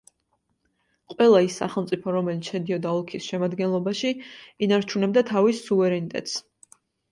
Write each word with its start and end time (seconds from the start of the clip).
ყველა 1.11 1.41
ის 1.47 1.57
სახელმწიფო, 1.61 2.15
რომელიც 2.15 2.49
შედიოდა 2.53 2.95
ოლქის 3.01 3.29
შემადგენლობაში, 3.33 4.15
ინარჩუნებდა 4.69 5.27
თავის 5.31 5.63
სუვერენიტეტს. 5.71 6.43